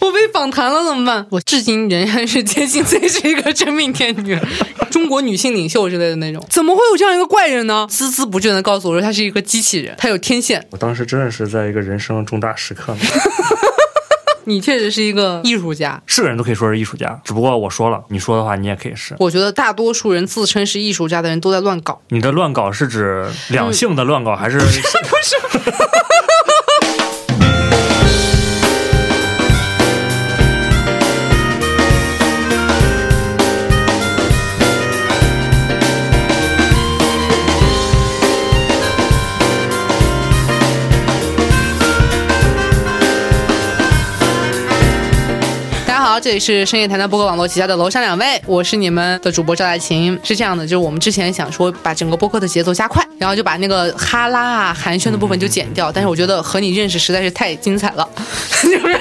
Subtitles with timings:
[0.00, 1.26] 我被访谈了怎么办？
[1.30, 4.38] 我至今仍然是坚信自己是一个真命天女，
[4.90, 6.44] 中国女性领袖之类的那种。
[6.50, 7.86] 怎么会有这样一个怪人呢？
[7.88, 10.66] 孜孜不倦的告诉我说他是一个机器人，他有天线。
[10.70, 13.00] 我当时真的是在一个人生重大时刻呢。
[14.46, 19.14] 你确实是一个艺术家，是个人都可以说是艺术家，只不过我说了，你说的话你也可以是。
[19.18, 22.02] 我觉得大多数人自称是艺术家的人都在乱搞。
[22.08, 24.58] 你的乱搞是指两性的乱搞，还是？
[24.60, 25.36] 不是。
[46.24, 50.18] 这里是深夜谈谈播客网络旗下的楼上两位，我是你们的主播赵大琴。
[50.22, 55.92] 是这样的，就是我们之前想说把整个播客的节奏加快，然后就把那个哈拉啊寒暄的部分就剪掉。
[55.92, 58.08] 但是我觉得和你认识实在是太精彩了，
[58.62, 58.98] 就是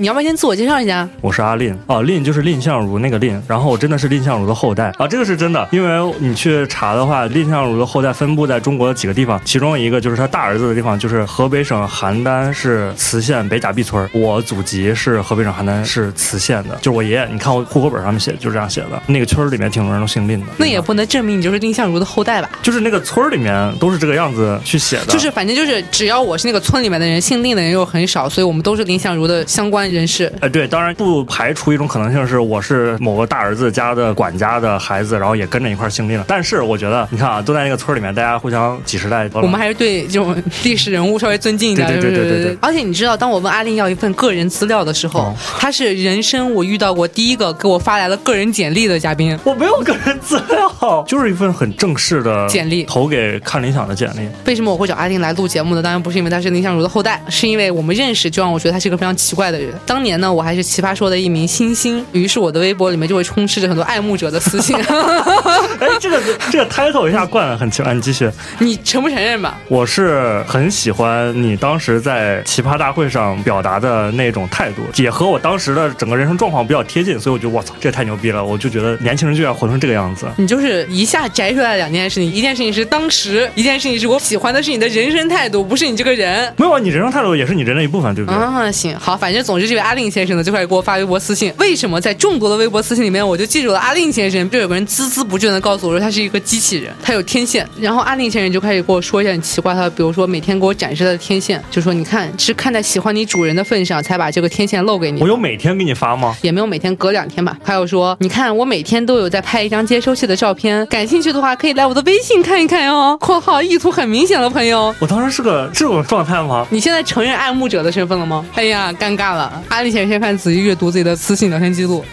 [0.00, 1.06] 你要不要先自我介绍一下？
[1.20, 14.08] 我是阿令哦，令就是蔺相如那个蔺，然后我真的是蔺相如的后代啊，这个是真的，因为你去查的话，蔺相如的后代分布在中国的几个地方，其中一个就是他大儿子的地方，就是河北省邯郸市磁县北贾壁村。
[14.12, 17.28] 我祖籍是河北省邯郸市磁县的，就是我爷。
[17.30, 20.46] 你看我户口本上面写就是这样写的，那个村里面挺多人都姓蔺的。
[20.56, 22.48] 那也不能证明你就是蔺相如的后代吧？
[22.62, 25.06] 就是那个村里面都是这个样子去写的。
[25.06, 30.32] 就是反正就是只要我是那个村里面的人，姓蔺的人又很少，所以我们都是蔺相如的相关人士。
[30.40, 36.24] 哎，对，当然不排除一种可能性是我是某个大儿子家的管家的孩子，然后也跟着一块姓蔺了。
[36.26, 41.86] 但是我觉得你看啊，都在那个村里面，大家互相几十代，我们还是对这种历史人物稍微尊敬一点。
[41.88, 42.58] 对对对对对。
[42.62, 47.82] 而且你知道，当我问阿令要一份个人资料的时候，他是人生我遇到过第一个给我。
[47.82, 54.20] 发来了个人简历的嘉宾，我没有个人资料，就是一份很正式的简历，投给看理想的简历。
[54.46, 55.82] 为什么我会找阿令来录节目呢？
[55.82, 59.71] 当然不是因为他是林相如的后代，是因为我们认识，就让我觉得他是一个非常奇怪的人。
[59.86, 64.76] 当年呢，我还是奇葩说的一名新星，于是我的微博里面就会充斥着很多爱慕者的私信。
[65.80, 66.20] 哎，这个
[66.50, 68.30] 这个 title 一下灌了很奇怪，你继续。
[68.58, 69.58] 你承不承认吧？
[69.68, 78.44] 我是很喜欢你当时在奇葩大会上表达的那种态度，也和我当时的整个人生状况比较贴近，所以我觉得我操，这也太牛逼了。
[78.44, 80.26] 我就觉得年轻人就要活成这个样子。
[80.36, 86.52] 你就是一下摘出来两件事情，一件事情是当时，一件事情是我喜欢的是你的人生态度，不是你这个人。
[86.56, 88.38] 没有，啊你人生态度也是你人的一部分，对不对？
[88.38, 91.52] 啊，行，好，反正总之这位阿令先生呢，就开始给我发微博私信。
[91.58, 94.48] 为什么在众多的微博私信里面，我就记住了阿令先生？
[94.50, 97.66] 就有个人孜孜不倦的告诉我说他是一个机器人，他有天线。
[97.80, 105.20] 然后阿令先生就开始给我说一些很奇怪，他比如说每天给我展示他的天线，就说你看是看在喜欢你主人的份上才把这个天线露给你。
[105.20, 106.36] 我有每天给你发吗？
[106.42, 107.56] 也没有每天，隔两天吧。
[107.62, 108.52] 还有说你看。
[108.52, 113.16] 我每天都有在拍一张接收器的照片，感兴趣的话可以来我的微信看一看哟。
[113.18, 116.66] （括号意图很明显的朋友）我当时是个这种状态吗？
[116.68, 118.44] 你现在承认爱慕者的身份了吗？
[118.54, 119.41] 哎呀，尴尬了。
[119.68, 122.04] 阿丽先先看仔细阅读自己的私信聊天记录，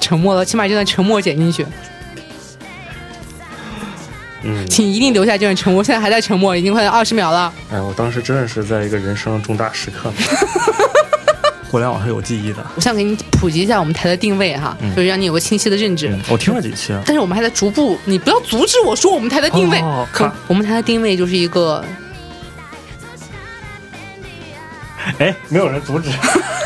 [0.00, 1.66] 沉默了，请把这段沉默剪进去。
[4.42, 7.52] 嗯，请一定留下这段沉默，现在还在沉默，已经快二十秒了。
[7.70, 10.12] 哎，我当时真的是在一个人生重大时刻。
[11.70, 12.66] 互联网是有记忆的。
[12.74, 16.12] 我想给你普及一下我们台的定位哈，就是让你有个清晰的认知。
[16.28, 19.80] 我听了几期，但是我们还在逐步，你不要阻止我说我们台的定位。
[20.12, 21.84] 看，我们台的定位就是一个，
[25.18, 26.10] 哎，没有人阻止，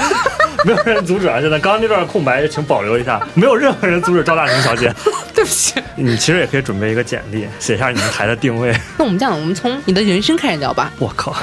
[0.64, 1.40] 没有人阻止啊！
[1.40, 3.20] 现在刚刚那段空白，请保留一下。
[3.34, 4.92] 没有任何人阻止赵大成小姐。
[5.34, 8.74] 对不起，你其实也可以准备一个简历，写下你们台的定位。
[8.96, 10.92] 那我们这样，我们从你的人生开始聊吧。
[10.98, 11.36] 我靠，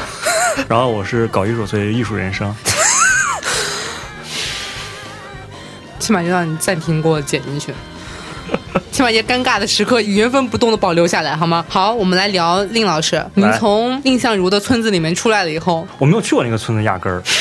[0.67, 2.53] 然后我是搞艺术，所以艺术人生。
[5.99, 7.73] 起码就让你暂停给我剪进去，
[8.91, 11.65] 起码一些尴尬的时刻原封不动的保留下来，好吗？
[11.69, 13.23] 好，我们来聊令老师。
[13.35, 17.21] 您从蔺相如的村子里面出来了以后，我没有去过那个村子，压根儿。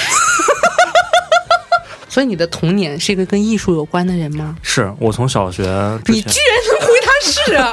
[2.08, 4.56] 所以你的童年是一个跟艺术有关的人吗？
[4.62, 5.62] 是我从小学，
[6.06, 7.72] 你居然能回答是啊！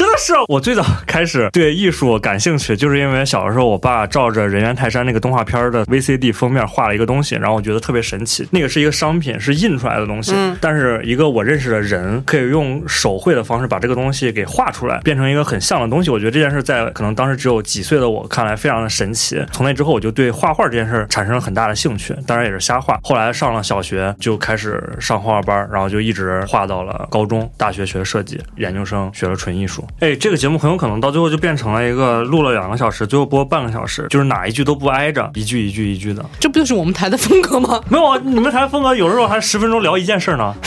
[0.00, 8.48] 真的是我最早开始对艺术感兴趣，就是因为小的时候我爸照着《人猿泰山》那个动画片的 VCD 封面画了一个东西，然后我觉得特别神奇。
[8.50, 16.08] 那个是一个商品，是印出来的东西，但是一个我认识的人可以用手绘的方式把这个东西给画出来，变成一个很像的东西。
[16.08, 19.44] 我觉得这件事在可能当时只有几岁的我看来非常的神奇。
[19.52, 22.98] 从那之后，我就对画画这件事产生了很大的兴趣，当然也是瞎画。
[23.02, 29.86] 后来上了小学就开始上画画班，然后就一直画到了高中、大学学设计，研究生学了纯艺术。
[29.98, 36.24] 哎，这个节目很有可能到最后就变成了一个录了两个小时，最后播半个小时，就是哪一句都不挨着，一句一句一句的。
[36.38, 37.80] 这不就是我们台的风格吗？
[37.88, 40.54] 没有啊，你们台风格有的时候还十分钟聊一件事呢。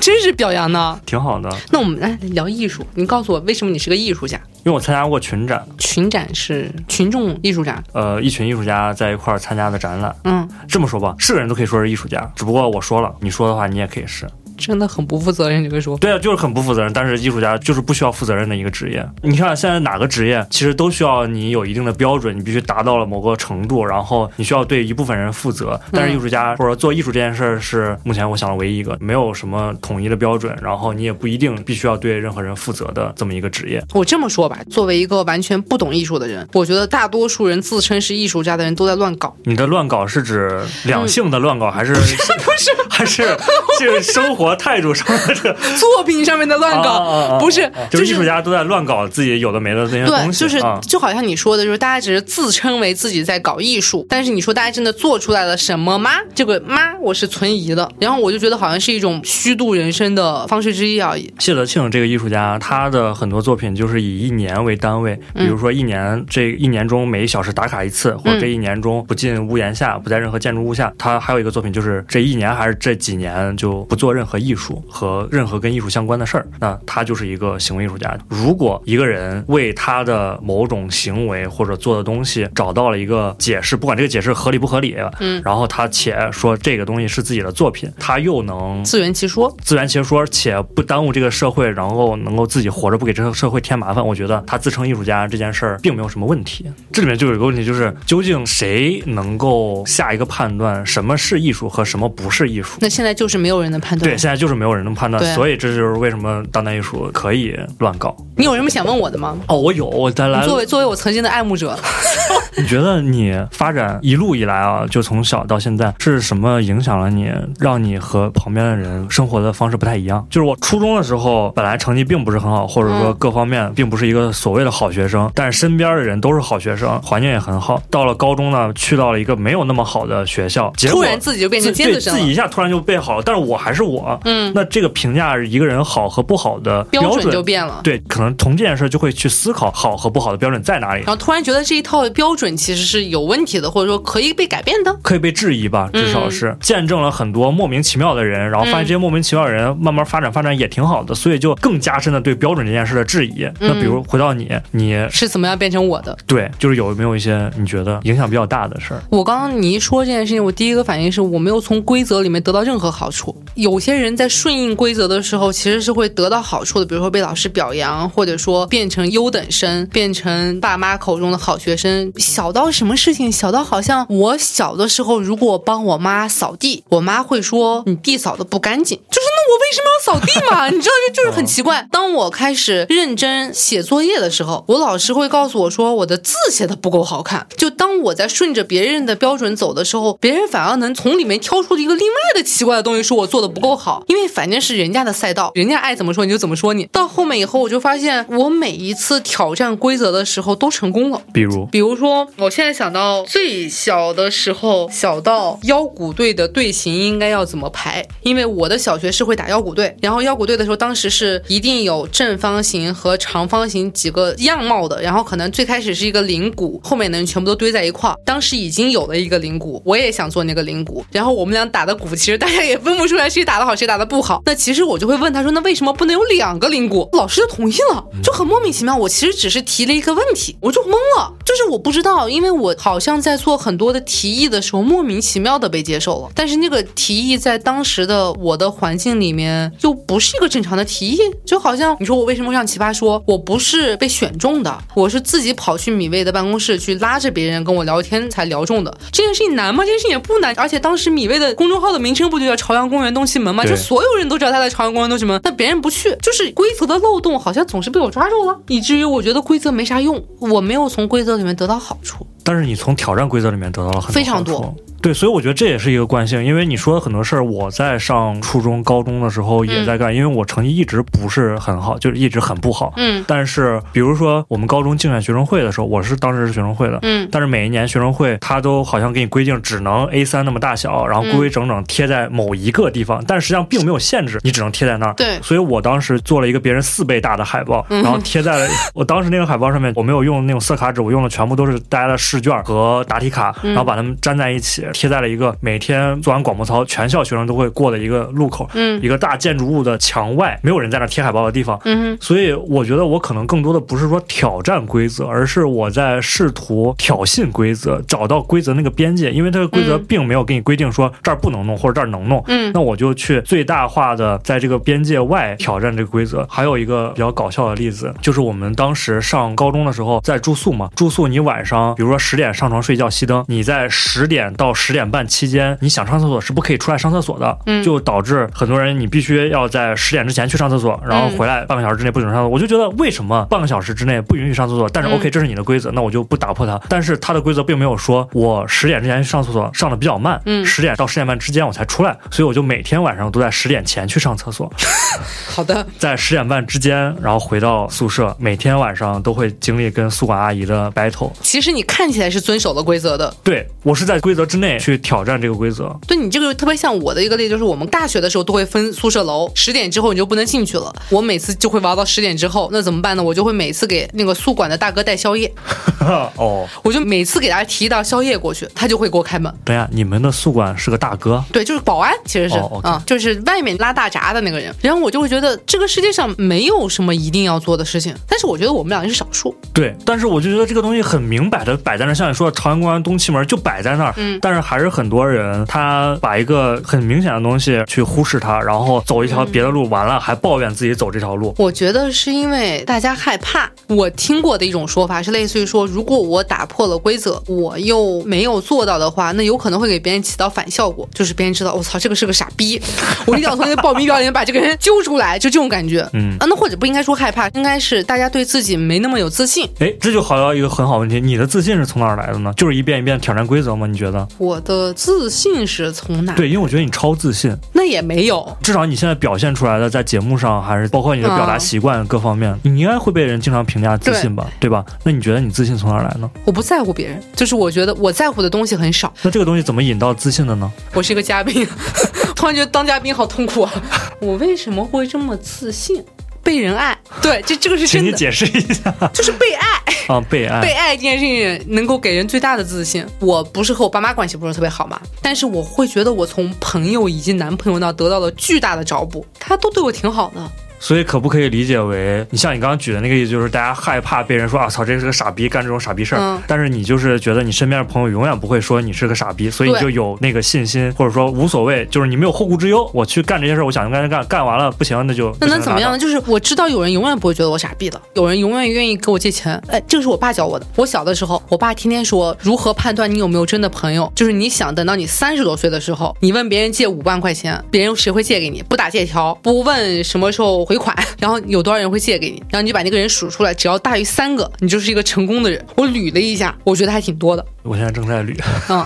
[0.00, 1.00] 真是表扬呢。
[1.06, 1.50] 挺好的。
[1.72, 4.38] 那我们来聊艺术，你告诉我为什么你是个艺术家？
[4.62, 10.14] 因为我参加过群展，群展是群众艺术展，呃，一群艺术家在一块儿参加的展览。
[10.24, 14.28] 嗯，这么说吧，是个人都可以说是艺术家，只不过我说了，你说的话你也可以是。
[14.66, 16.00] 真的很不负责任，这个说法。
[16.00, 16.92] 对啊，就是很不负责任。
[16.92, 19.06] 但是艺术家就是不需要负责任的一个职业。
[19.22, 25.78] 你看现在哪个职业其实都需要你有一定的标准，你必须达到了某个程度，然后你需要对一部分人负责。
[25.92, 33.82] 但是艺术家或者做艺术这件事儿是目前我想的唯一一个没有什么统一的标准，然后你也不一定必须要对任何人负责的这么一个职业。
[33.92, 39.34] 我这么说吧，作为一个完全不懂艺术的人，我觉得大多数人自称是艺术家的人都在乱搞。
[39.44, 43.36] 你的乱搞是指两性的乱搞，还是 不是还是
[43.80, 45.06] 就是生活态度上？
[45.78, 50.44] 作品上面的乱搞，不是，就是艺术家都在乱搞自己有的没的那些东西。
[50.44, 56.10] 对，就是就好像你说的，就是大家只是自称为自己在搞艺术，但是你说大家真的做出来了什么吗？
[56.34, 57.90] 这个吗，我是存疑的。
[57.98, 61.32] 然后我就觉得好像是一种虚度人生的方式之一而已。
[61.38, 70.92] 谢德庆这个艺术家，他的很多作品就是以一年为单位，比如说一年这一年中每一小时打卡一次，或者这一年中不进屋檐下，不在任何建筑物下。
[70.98, 75.28] 他还有一个作品就是这一年还是这几年就不做任何艺术和。
[75.30, 78.16] 任何跟艺术相关的事儿，那他就是一个行为艺术家。
[78.28, 94.06] 如果一个人为他的某种行为或者做的东西找到了一个解释，不管这个解释合理不合理，嗯，然后他且说这个东西是自己的作品，他又能自圆其说，自圆其说，且不耽误这个社会，然后能够自己活着，不给这个社会添麻烦。
[94.06, 96.64] 我觉得他自称艺术家这件事儿并没有什么问题。
[96.92, 102.78] 这里面就有一个问题，就是究竟谁能够下一个判断，什么是艺术和什么不是艺术？
[102.80, 104.08] 那现在就是没有人能判断。
[104.08, 105.22] 对，现在就是没有人能判断。
[105.34, 108.16] 所以这就是为什么当代艺术可以乱搞。
[108.36, 109.36] 你有什么想问我的吗？
[109.48, 110.46] 哦，我有，我再来。
[110.46, 111.78] 作为作为我曾经的爱慕者，
[112.56, 120.26] 你觉得你发展一路以来啊，就从小到现在，是什么影响了你，让你和旁边的人生活的方式不太一样？
[120.30, 127.82] 就是我初中的时候，本来成绩并不是很好，或者说各方面并不是一个所谓的好学生，但是身边的人都是好学生，环境也很好。
[127.90, 133.22] 到了高中呢，去到了一个没有那么好的学校，突然自己就变成尖子生，自己一下突然就变好了。
[133.24, 135.74] 但是我还是我，嗯，那这个评价一个人。
[135.84, 153.46] 好和不好的标准就变了，对，可能从这件事就会去思考好和不好的标准在哪里，然后突然觉得这一套标准其实是有问题的，或者说可以被改变的，可以被质疑吧，至少是见证了很多莫名其妙的人，然后发现这些莫名其妙的人慢慢发展发展也挺好的，所以就更加深了对标准这件事的质疑。
[153.60, 156.16] 那比如回到你，你是怎么样变成我的？
[156.26, 159.02] 对，就是有没有一些你觉得影响比较大的事儿？
[159.10, 163.36] 我刚刚你一说这件事情，我第一个反应是我没有从规则里面得到任何好处。
[163.54, 166.44] 有些人人在顺应规则的时候，其实是会得到。
[166.44, 172.12] 好处的，比如说被老师表扬，或者说变成优等生，变成爸妈口中的好学生。
[172.18, 180.68] 小到什么事情，小到好像我小的时候，如果帮我妈扫地，我妈会说你地扫的不干净，就是为什么要扫地嘛？
[180.68, 181.86] 你知道，就就是很奇怪。
[181.90, 187.46] 当我开始认真写作业的时候，我老师会告诉我说我的字写的不够好看。
[187.56, 196.34] 就当我在顺着别人的标准走的时候，别人反而能从里面挑出一个另外的奇怪的东西，说我做的不够好，因为反正是人家的赛道，人家爱怎么说你就。
[196.34, 196.84] 就怎么说你？
[196.86, 201.22] 到后面以后，我就发现我每一次挑战规则的时候都成功了。
[201.32, 208.04] 比如，比如说，我现在想到最小的时候，小到腰鼓队的队形应该要怎么排？
[208.22, 218.16] 因为我的小学是会打腰鼓队，然后腰鼓队的时候，当时是一定有正方形和长方形几个样貌的，然后可能最开始是一个铃鼓，后面的人全部都堆在一块儿。
[218.24, 224.42] 当时已经有了一个铃鼓，我也想做那个铃鼓，然后我们俩打的鼓，其实大家也分不出来谁打的好，谁打的不好。
[224.44, 226.24] 那其实我就会问他说，那为什么不能有？
[226.24, 228.96] 两个铃鼓，老师就同意了，就很莫名其妙。
[228.96, 236.30] 我其实只是提了一个问题，我就懵了，就是我不知道，因为我好像在做很多的提议的时候，莫名其妙的被接受了。
[236.34, 248.96] 但是那个提议在当时的我的环境里面，就不是一个正常的提议，就好像你说我为什么上奇葩说，我不是被选中的，我是自己跑去米未的办公室去拉着别人跟我聊天才聊中的。
[249.12, 249.84] 这件事情难吗？
[249.84, 253.64] 这件事情也不难，而且当时米未的公众号的名称不就叫朝阳公园东西门吗？
[253.64, 256.14] 就所有人都知道他在朝阳公园东西门，但别人不去。
[256.22, 262.26] 就是规则的漏洞，好像总是被我抓住了，以至于我觉得规则没啥用，我没有从规则里面得到好处。
[262.44, 264.74] 但是你从挑战规则里面得到了很多非常多。
[265.02, 272.94] 对，所以我觉得这也是一个惯性，因为你说的很多事儿，我在上初中、高中的时候也在干，因为我成绩一直不是很好，就是一直很不好。
[272.96, 273.22] 嗯。
[273.28, 277.00] 但是，比如说我们高中竞选学生会的时候，我是当时是学生会的。
[277.02, 277.28] 嗯。
[277.30, 285.12] 但是每一年学生会，他都好像给你规定只能 A 三那么大小，然后规规整整贴在某一个地方，但实际上并没有限制，你只能贴在那儿。
[285.12, 285.38] 对。
[285.42, 301.78] 所以我当时做了一个别人四倍大的海报，然后贴在了我当时那个海报上面，我没有用那种色卡纸，我用的全部都是大家的试卷和答题卡，然后把它们粘在一起，贴在了一个每天做完广播操，全校学生都会过的一个路口，嗯一个大建筑物的墙外，没有人在那贴海报的地方。
[301.84, 309.30] 嗯所以我觉得我可能更多的不是说挑战规则，而是我在试图挑衅规则，找到规则那个边界。
[309.30, 316.44] 因为这个规则嗯并没有给你规定说这儿不能弄或者这儿能弄，嗯那我就去最大化的在这个边界外挑战这个规则。
[316.50, 332.48] 还有一个比较搞笑的例子，就是我们当时上高中的时候在住宿嘛，住宿你晚上比如说十点上床睡觉熄灯，你在十点到十点半期间，你想上厕所是不可以出来上厕所的，嗯就导致很多人你必须要在十点之前去上厕所，然后回来半个小时之内不准上厕所。
[332.48, 334.88] 我就觉得为什么半个小时之内不允许上厕所？
[334.88, 336.80] 但是嗯 OK，这是你的规则，那我就不打破它。
[336.88, 344.72] 但是它的规则并没有说我十点之前去上厕所上的比较慢，嗯十点到十点半之间我才出来，所以我就每天晚上都在十点前去上厕所，
[345.46, 351.32] 好的，在十点半之间，然后回到宿舍，每天晚上都会经历跟宿管阿姨的 battle。
[351.40, 355.94] 其实你看起来是遵守了规则的，对我是在规则之内去挑战这个规则。
[356.06, 360.94] 对你这个特别像我的一个例子，就是我们大学的时候都会分宿舍楼，十点之后你就不能进去了。
[361.10, 363.22] 我每次就会玩到十点之后，那怎么办呢？
[363.22, 365.52] 我就会每次给那个宿管的大哥带宵夜，
[366.36, 369.52] 哦，我就每次给他提一袋宵夜过去，他就会给我开门。
[369.64, 374.74] 等一下，你们的宿管是个大哥，对，就是保安，其实是哦，OK 啊、就是外面拉大闸的那个人。
[374.80, 379.54] 然后我就会觉得这个世界上没有什么一定要做的事情，但是我觉得我们两个是少数。
[379.72, 391.54] 对，但是我就觉得这个东西很明摆的摆在那儿，像你说的朝阳公园东七门就摆在那儿，嗯但是还是很多人他把一个很明显的东西去忽视它，然后走一条别的路，完了还抱怨自己走这条路。
[391.58, 393.70] 我觉得是因为大家害怕。
[393.88, 402.80] 我听过的一种说法是类似于说，如果我打破了规则，我又没有做到的话，那有可能会给别人起到反效果，就是别人知道我操这个是个傻逼，
[403.26, 406.08] 我一定要从那个报名表里面把这个人揪出来，就这种感觉。
[406.14, 409.68] 嗯啊，那或者不应该说害怕，应该是大家对自己没那么有自信。
[409.78, 412.52] 哎，这就好到一个很好问题，你的自信是从哪儿来的呢？
[412.56, 413.86] 就是一遍一遍挑战规则吗？
[413.86, 414.26] 你觉得？
[414.38, 416.34] 我的自信是从哪？
[416.34, 418.56] 对，因为我觉得你超自信，那也没有。
[418.62, 424.46] 至少你现在表现出来的，在节目上还是包括你的表达嗯习惯各方面，你应该会被人经常评价自信吧？
[424.60, 424.84] 对吧？
[425.02, 426.30] 那你觉得你自信从哪儿来呢？
[426.44, 429.12] 我不在乎别人，就是我觉得我在乎的东西很少。
[429.22, 430.70] 那这个东西怎么引到自信的呢？
[430.92, 431.66] 我是一个嘉宾，
[432.34, 433.72] 突然觉得当嘉宾好痛苦啊！
[434.20, 436.02] 我为什么会这么自信？
[436.44, 439.66] 被人爱，对，这这个是真的，请你解释一下就是被爱。
[440.06, 440.60] 啊， 被爱。
[440.60, 443.04] 被爱这件事情能够给人最大的自信。
[443.18, 450.52] 我不是和我爸妈关系不是特别好嘛，但是我会觉得我从朋友以及男朋友那得到了巨大的照顾，他都对我挺好的。
[450.78, 456.18] 所以可不可以理解为，你像你刚刚举的那个例子，就是大家害怕被人说啊，操，这是个傻逼，干这种傻逼事儿。
[456.20, 462.88] 嗯但是你就是觉得你身边的朋友永远不会说你是个傻逼，所以你就有那个信心，或者说无所谓，就是你没有后顾之忧。
[462.92, 465.98] 我去干这些事儿，我想干就干，干完了不行那就那能怎么样呢？
[465.98, 469.60] 就是我知道有人永远不会觉得我傻逼的，有人永远愿意给我借钱。
[469.68, 470.66] 哎，这个是我爸教我的。
[470.76, 478.62] 我小的时候，我爸天天说如何判断你有没有真的朋友，就是你想等到你三十多岁的时候，你问别人借五万块钱，别人谁会借给你？
[478.62, 485.64] 不打借条，不问什么时候回款，然后有多少人会借给你，然后你就把那个人数出来，只要大于三个，你就是一个成功的人。
[485.76, 487.46] 我捋了一下，我觉得还挺多的。
[487.62, 488.36] 我现在正在捋。
[488.68, 488.84] 嗯，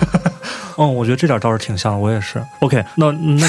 [0.78, 2.42] 嗯，我觉得这点倒是挺像的，我也是。
[2.60, 3.46] OK，那那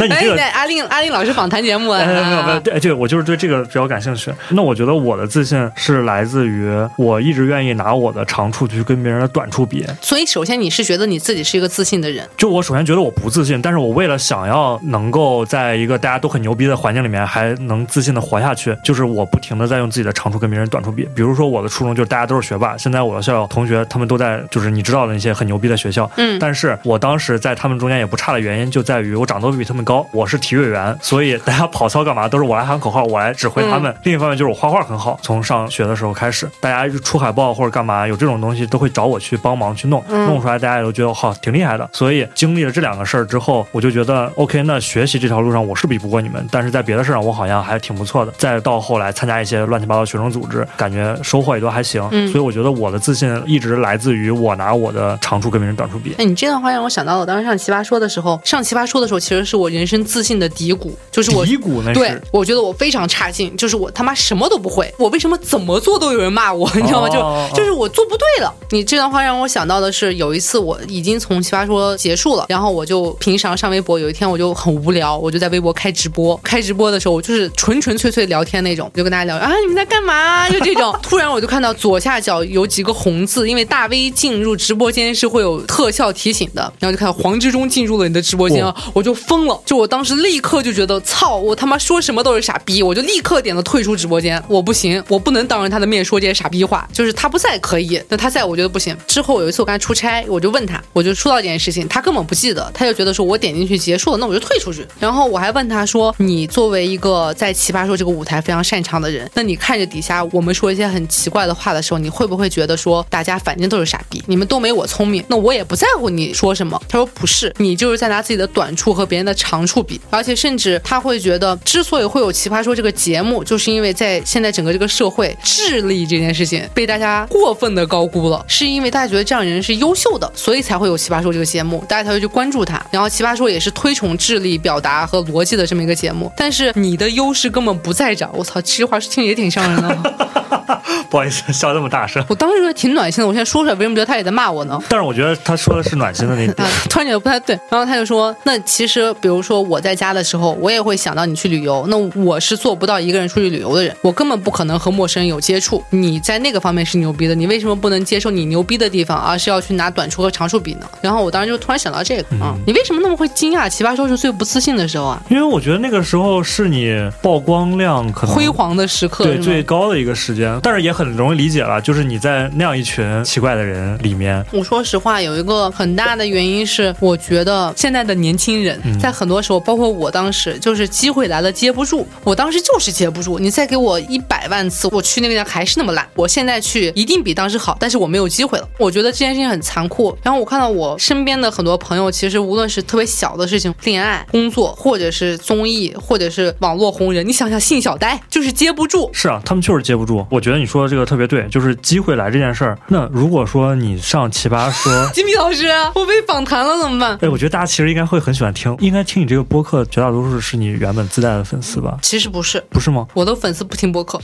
[0.00, 4.30] 那你 哎，这个对，阿令阿令老师访谈节目啊，哎，没有没有，对对，我就是对这个比较感兴趣。
[4.50, 9.86] 那我觉得我的自信是来自于我一直愿意拿我的长处去跟别人的短处比。
[10.02, 21.08] 所以首先你是觉得你自己是一个自信的人，就我首先觉得我不自信，但是我为了想要能够在一个大家都很牛逼的环境里面还能自信的活下去，就是我不停的在用自己的长处跟别人短处比。
[21.14, 33.94] 比如说我的初中就是大家都是学霸，现在我的校友同学他们都在就是你知道的那些很牛逼的学校，嗯但是我当时在他们中间也不差的原因就在于我长得都比他们高，我是体育委员，所以大家跑操干嘛都是我来喊口号，我来指挥他们。
[34.04, 41.88] 另一方面就是我画画很好，从上学的时候开始，大家出海报或者干嘛有这种东西都会找我去帮忙去弄，嗯弄出来大家也都觉得好挺厉害的。
[41.92, 48.32] 所以经历了这两个事儿之后，我就觉得 OK，那学习这条路上我是比不过你们，但是在别的事上我好像还挺不错的。
[48.38, 52.06] 再到后来参加一些乱七八糟学生组织，感觉收获也都还行。
[52.12, 56.14] 嗯所以我觉得我的自信一直来自于我拿我的长处跟别人短处比。
[56.18, 61.46] 哎，你这段话让我想到了当时上奇葩说的时候，上奇葩说的时候，其实是我人生自信的低谷，就是我。
[61.46, 67.08] 低谷那对是，我觉得我非常差劲，就是我他妈什么都不会，我为什么怎么做都有人骂我，你知道吗？
[67.08, 68.52] 哦就就是我做不对了。
[68.70, 80.48] 你这段话让我想到的是，有一次我已经从奇葩说结束了，然后我就平常上微博，有一天我就很无聊，我就在微博开直播，开直播的时候我就是纯纯粹粹聊天那种，就跟大家聊啊你们在干嘛？
[80.50, 80.92] 就这种。
[81.00, 94.42] 突然我就看到左下角有几个红字，因为大 V 进入直播间是会有特效提醒的，然后就看到黄志忠进入了你的直播间啊，我就疯了，就我当时立刻就觉得，操，我他妈说什么都是傻逼，我就立刻点了退出直播间。
[94.48, 96.86] 我不行，我不能当着他的面说这些傻逼话。
[96.92, 98.96] 就是他不在可以，那他在我觉得不行。
[99.06, 104.86] 之后有一次我跟他出差，我就问他，我就说到这件事情，他根本不记得，他就觉得说我点进去结束了，那我就退出去。
[104.98, 116.80] 然后我还问他说，你作为一个在奇葩说这个舞台非常擅长的人，那你看着底下我们说一些很奇怪的话的时候，你会不会觉得说大家反正都是傻逼，你们都没我聪明，那我也不在乎你说什么？
[116.88, 132.84] 他说不是，你就是在拿自己的短处和别人的长处比，而且甚至他会觉得，之所以会有奇葩说这个节目，就是因为在现在整个这个社会，智力这件事情被大家过分的高估了，是因为大家觉得这样人是优秀的，所以才会有奇葩说这个节目，大家才会去关注他。
[132.90, 138.28] 然后奇葩说也是推崇智力表达和逻辑的这么一个节目，但是你的优势根本不在这。
[138.32, 139.96] 我操，这句话听着也挺伤人的。
[141.08, 142.24] 不好意思，笑这么大声。
[142.28, 144.80] 我当时觉得挺暖心的，我现在说出来，为什么觉得他也在骂我呢？
[144.88, 146.68] 但是我觉得他说的是暖心的那点。
[146.88, 147.58] 突然觉得不太对。
[147.68, 151.86] 然后他就说：“那其实，比如说我在家的时候，我也会想到你去旅游。
[151.88, 155.84] 那我是做不到一个人出去旅游的人，我根本不可能和陌生人有接触。
[155.90, 163.68] 你在那个方面是牛逼的，你为什么不能接受你牛逼的地方，而是要去拿短处和长处比呢？”然后我当时就突然想到这个啊，你为什么那么会惊讶？
[163.68, 165.22] 奇葩说是最不自信的时候啊？
[165.28, 171.80] 因为我觉得那个时候是你曝光量可能辉煌的时刻，对最高的一个时间，但是也很容易理解了。
[171.80, 182.06] 就是你在那样一群奇怪的人里面，我说实话，有一个很大的原因是，我觉得现在的年轻人在很多时候，包括我当时，就是机会来了接不住。
[182.22, 186.06] 我当时就是接不住，你再给我一百万次，我去那个地方还是那么烂。
[186.14, 188.68] 我现在去一定比当时好，但是我没有机会了。
[188.78, 190.16] 我觉得这件事情很残酷。
[190.22, 199.08] 然后我看到我身边的很多朋友，其实无论是特别小的事情，恋爱、工作，或者是综艺，或者是网络红人，你想想，信小呆就是接不住。
[199.12, 200.26] 是啊，他们就是接不住。
[200.30, 201.74] 我觉得你说的这个特别对，就是。
[201.86, 207.18] 机会来这件事儿，那如果说你上奇葩说， 金米老师，我被访谈了怎么办？
[207.22, 211.98] 哎，我觉得大家其实应该会很喜欢听，应该听你这个播客，绝大多数是你原本自带的粉丝吧？
[212.02, 213.06] 其实不是，不是吗？
[213.14, 214.20] 我的粉丝不听播客，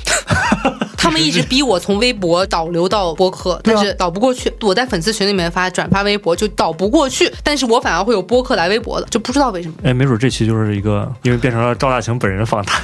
[0.96, 4.52] 他们一直逼我从微博导流到播客，但是导不过去。
[4.60, 9.74] 我在粉丝群里面发转发微博就导不过去，但是我反而会有播客来微博的，就不知道为什么。
[9.82, 12.80] 哎，没准这期就是一个，因为变成了赵大晴本人访谈。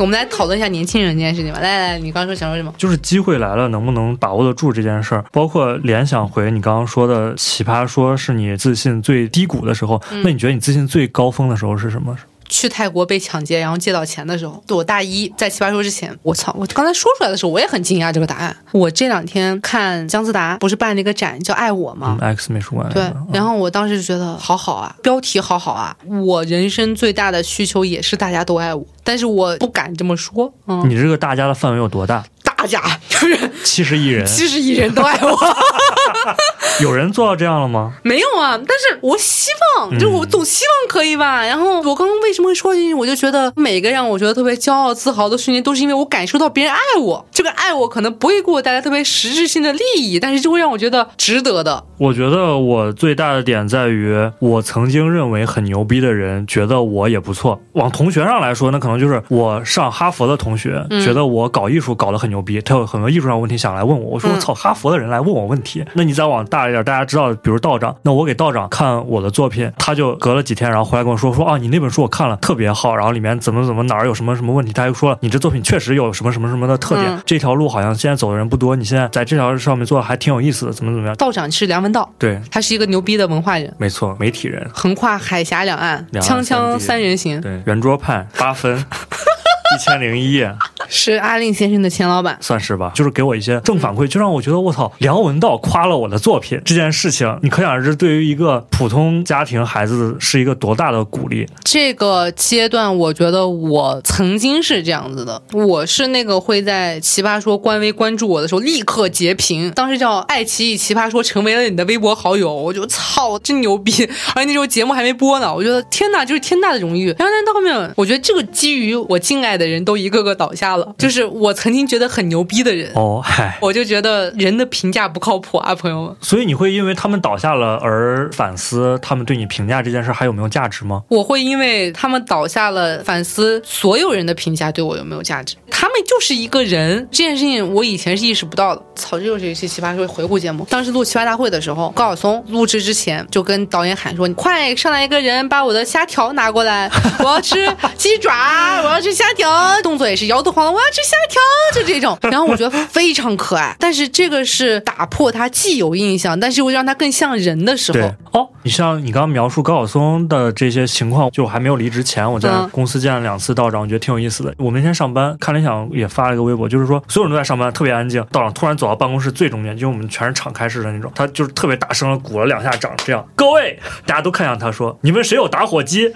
[0.00, 1.60] 我们来讨论一下年轻人这件事情吧。
[1.60, 2.72] 来来来，你刚刚说想说什么？
[2.78, 5.22] 就是机会来了，能不能把握得住这件事儿？
[5.30, 10.00] 包括联想回你刚刚说的奇葩说，是你自信最低谷的时候。
[10.24, 12.16] 那你觉得你自信最高峰的时候是什么？
[12.50, 16.54] 去泰国被抢劫，然后借到钱的时候，就我大一在奇葩说之前，我操！
[16.58, 18.54] 我刚才说出来的时候，我也很惊讶这个答案。
[18.72, 22.90] 我这两天看姜思达不是办了一个展叫《爱我》吗？X 美术馆。
[22.92, 25.96] 对，然后我当时就觉得好好啊，标题好好啊。
[26.24, 30.52] 我人生最大的需求也是大家都爱我，但是我不敢这么说。
[30.66, 32.24] 嗯，你这个大家的范围有多大？
[32.42, 35.30] 大家 就是七十亿人，七十亿人都爱我。
[36.82, 37.92] 有人做到这样了吗？
[38.02, 41.44] 没有啊，但是我希望，就是我总希望可以吧。
[41.44, 42.94] 然后我刚刚为什么会说进去？
[42.94, 47.26] 我就觉得每个让我觉得特别骄傲、自豪的瞬间，都是因为我感受到别人爱我。
[47.30, 51.84] 这个爱我可能不会给我带来特别实质性的利益，但是就会让我觉得值得的。
[51.98, 57.60] 我觉得我最大的点在于，我曾经认为很牛逼的人，觉得我也不错。
[57.72, 64.10] 往同学上来说，那可能就是我上哈佛的同学，觉得我搞艺术搞得很牛逼，他有很多艺术上问题想来问我。
[64.12, 66.59] 我说我操，哈佛的人来问我问题，那你再往大。
[66.60, 81.16] 大一点，大家知道，比如道长，那我给道长看我的作品，他就隔了几天，然后回来跟我说说啊，你那本书我看了，特别好，然后里面怎么怎么哪儿有什么什么问题，他又说了你这作品确实有什么什么什么的特点，这条路好像现在走的人不多，你现在在这条上面做的还挺有意思的，怎么怎么样？
[81.16, 88.76] 道长是梁文道，对他是一个牛逼的文化人，没错，媒体人，横跨海峡两岸，锵锵三人行，对，圆桌派八分，
[89.74, 90.54] 一千零一夜。
[90.88, 101.46] 是阿令先生的钱老板，算是吧，就是给我一些正反馈，就让我觉得我操，梁文道夸了我的作品这件事情，你可想而知，对于一个普通家庭孩子是一个多大的鼓励。
[101.62, 113.92] 这个阶段，我觉得我曾经是这样子的，我是那个会在奇葩说官微关注我的时候立刻截屏，当时叫爱奇艺奇葩说成为了你的微博好友，我就操，真牛逼！
[114.34, 117.14] 而且那时候节目还没播呢，我觉得天呐，就是天大的荣誉。
[117.16, 120.94] 然后但到后面，我觉得这个基于我敬爱的人都一个个倒下了。
[120.98, 126.16] 就是我曾经觉得很牛逼的人哦，嗨，我就觉得人的评价不靠谱啊，朋友们。
[126.20, 131.02] 所以你会因为他们倒下了而反思他们对你评价这件事还有没有价值吗？
[131.08, 135.54] 我会因为他们倒下了反思所有人的评价对我有没有价值。
[135.70, 138.82] 他们就是一个人，这件事情我以前是意识不到的。
[138.94, 140.66] 操，这又是一期奇葩说回顾节目。
[140.70, 148.30] 当时录奇葩大会的时候，高晓松录制之前就跟导演喊说：“你快上来一个人，把我的虾条拿过来，我要吃鸡爪，
[148.84, 149.49] 我要吃虾条。”
[149.82, 151.40] 动作也是摇头晃脑，我要吃虾条，
[151.74, 152.18] 就这种。
[152.30, 153.74] 然后我觉得非常可爱。
[153.78, 158.10] 但是这个是打破他既有印象，但是又让他更像人的时候。
[158.32, 164.54] 哦，你像你刚刚描述高晓松的这些情况，就我还没有离职前，我在嗯公司见了两次道长，我觉得挺有意思的。
[164.58, 176.12] 我那天上班，看联想也发了一个微博，就是说所有人都在上班，特别安静，道长突然走到办公室最中间，因为我们全是敞开式的那种，他就是特别大声的鼓了两下掌，这样各位，大家都看向他说：“你们谁有打火机？”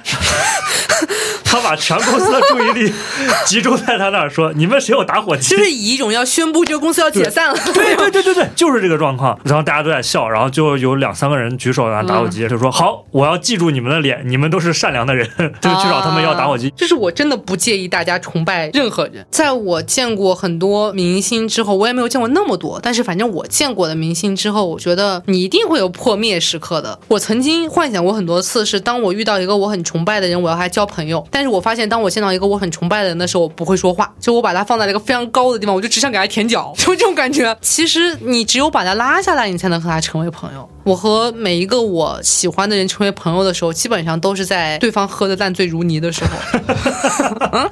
[1.55, 2.93] 他把全公司的注意力
[3.47, 9.39] 集中在他那儿，说：“你们谁有打火机？”就是以一种要宣布这个公司要解散了，对对对对对，就是这个状况。
[9.45, 15.29] 然后大家都在笑，然后就有两三个人举手拿打火机，就说：“好，我要记住你们的脸，你们都是善良的人。”
[15.61, 16.71] 就去找他们要打火机。
[16.71, 19.25] 就是我真的不介意大家崇拜任何人。
[19.31, 26.99] 在我见过很多明星之后，我也没有见过那么多，但是反正我见过的明星之后，我觉得你一定会有破灭时刻的。
[27.09, 31.25] 我曾经幻想过很多次，是当我遇到一个我很崇拜的人，我要和他交朋友。
[31.31, 37.57] 但是我发现，当我见到一个我很崇拜的人的时候，我不会说话，就我把他放在了一个非常高的地方，我就只想给他舔脚， 就这种感觉。
[37.61, 40.69] 其实你只有把他拉下来，你才能和他成为朋友。
[40.85, 46.31] 我和每一个我喜欢的人成为朋友的时候，基本上都是在对方喝的烂醉如泥的时候。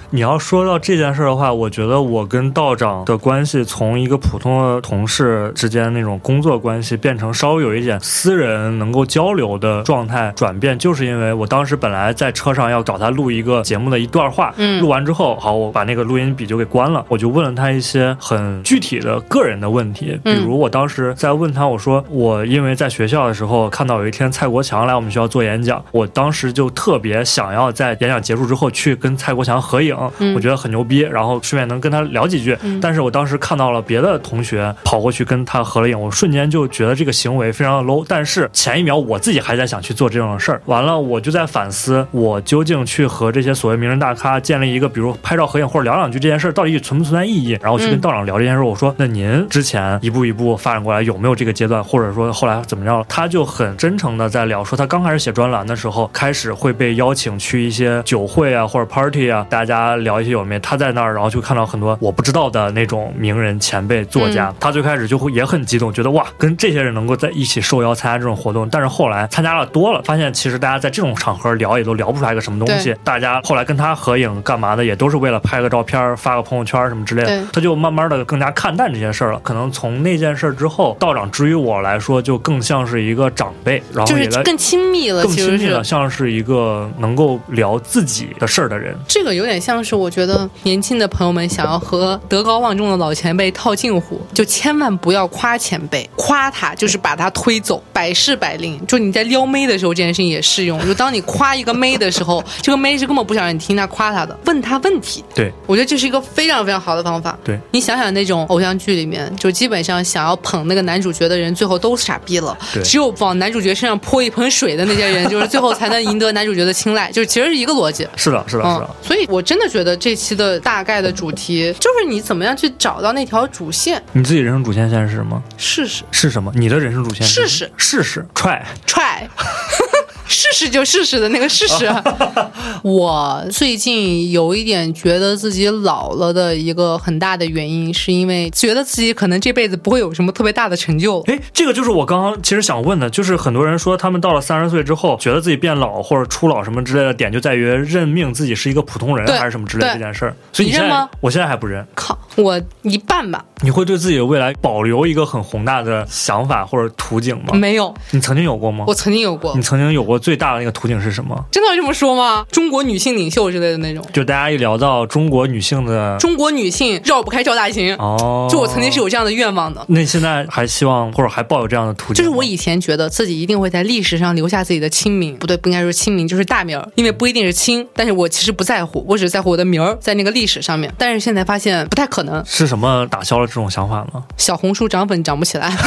[0.09, 32.57] 你要说到这件事的话，我觉得我跟道长的关系从一个普通的同事之间那种工作关系，变成稍微有一点私人能够交流的状态转变，就是因为我当时本来在车上要找他录一个节目的一段话，嗯录完之后，好，我把那个录音笔就给关了，我就问了他一些很具体的个人的问题，比嗯如我当时在问他，我说我因为在学校的时候看到有一天蔡国强来我们学校做演讲，我当时就特别想要在演讲结束之后去跟蔡国强合影，嗯我觉得很牛逼，然后顺便能跟他聊几句。
[32.63, 38.05] 嗯但是我当时看到了别的同学跑过去跟他合了影，我瞬间就觉得这个行为非常的 low。
[38.09, 47.59] 但是前一秒我自己还在想去做这种事儿，完了我就在反思，我究竟去和这些所谓名人大咖建立一个，比如拍照合影或者聊两句这件事儿到底存不存在意义？
[47.61, 53.07] 然后去跟嗯道长聊这件事儿，我说那您之前一步一步发展过来有没有这个阶段，或者说后来怎么样了？
[53.09, 79.41] 他就很真诚的在聊，说他刚开始写专栏的时候，开始会被邀请去一些酒会啊或者 party 啊，大家聊一些有没有，他在那儿，然后就看到很多我不知道的那种名人前辈作家，他最开始就会也很激动，觉得哇，跟这些人能够在一起受邀参加这种活动，但是后来参加了多了，发现其实大家在这种场合聊也都聊不出来个什么东西，大家后来跟他合影干嘛的，也都是为了拍个照片、发个朋友圈什么之类的，他就慢慢的更加看淡这件事儿了。
[79.41, 88.97] 可能从那件事之后，道长之于我来说，就更像是一个长辈，然后也就是更亲密了，更亲密了，像是一个能够聊自己的事儿的人。
[89.09, 98.81] 这个有点像是我觉得年轻的朋友们想要和德高望重的老前辈套近乎，就千万不要夸前辈，夸他就是把他推走，百试百灵。
[98.87, 100.85] 就你在撩妹的时候，这件事情也适用。
[100.87, 105.25] 就当你夸一个妹的时候，这个妹是根本不想让你听他夸他的，问他问题。
[105.35, 107.39] 对，我觉得这是一个非常非常好的方法。
[107.45, 112.57] 对你想想那种偶像剧里面，就基本上想要捧那个男主角的人，最后都傻逼了。
[112.73, 117.11] 对只有往男主角身上泼一盆水的那些人，就是最后才能赢得男主角的青睐。
[117.13, 118.07] 就是其实是一个逻辑。
[118.17, 125.43] 是的，是的，是嗯的。，所以我真的觉得这期的大概的主题就是你怎么样去找到那条主线，你自己人生主线现在是什么？
[125.57, 126.53] 试试是什么？
[126.55, 128.63] 你的人生主线是试试试 try。
[128.87, 129.23] try。
[130.33, 131.89] 试试就试试的那个试试。
[132.83, 141.21] 我最近有一点觉得自己老了的一个很大的原因，是因为觉得自己可能这辈子不会有什么特别大的成就。
[141.27, 150.35] 哎，这个就是我刚刚其实想问的，就是很多人说他们到了三十岁之后，觉得自己变老或者初老什么之类的点，就在于认命自己是一个普通人还是什么之类的这件事儿。
[150.53, 151.09] 所以你认吗？
[151.21, 151.87] 我现在还不认。
[151.95, 157.53] 靠，我一半吧，你会对自己的未来保留一个很宏大的想法或者图景吗？
[157.55, 157.95] 没有。
[158.11, 158.95] 你曾经有过吗我？
[158.95, 161.45] 曾经有过你，曾经有过最大的那个途径是什么？
[161.51, 162.47] 真的要这么说吗？
[162.51, 167.95] 中国女性领袖之类的那种，就大家一聊到中国女性的中国女性绕不开赵大秦。
[167.97, 169.85] 哦，就我曾经是有这样的愿望的。
[169.89, 172.25] 那你现在还希望或者还抱有这样的途径？
[172.25, 180.93] 就是我以前觉得自己一定会在历史上留下自己的亲名，不对，不应该说亲名，就是大名儿，因为不一定是亲，但是我其实不在乎，我只在乎我的名儿在那个历史上面。
[180.97, 184.23] 但是现在发现不太可能，是什么打消了这种想法呢？
[184.37, 185.73] 小红书涨粉涨不起来。